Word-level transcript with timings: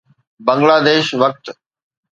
بنگلاديش 0.45 1.07
وقت 1.21 1.43